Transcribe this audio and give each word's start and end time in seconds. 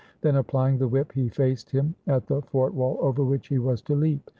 Then 0.21 0.37
applying 0.37 0.79
the 0.79 0.87
whip 0.87 1.11
he 1.11 1.29
faced 1.29 1.69
him 1.69 1.93
at 2.07 2.25
the 2.25 2.41
fort 2.41 2.73
wall 2.73 2.97
over 3.01 3.23
which 3.23 3.49
he 3.49 3.59
was 3.59 3.83
to 3.83 3.93
leap. 3.93 4.27